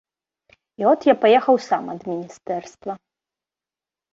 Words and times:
І 0.83 0.87
от 0.91 1.01
я 1.11 1.15
паехаў 1.25 1.55
сам 1.67 1.83
ад 1.95 2.01
міністэрства. 2.13 2.93